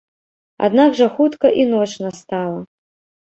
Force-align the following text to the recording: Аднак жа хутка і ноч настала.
Аднак 0.67 0.95
жа 0.99 1.07
хутка 1.17 1.47
і 1.63 1.67
ноч 1.73 1.87
настала. 2.05 2.59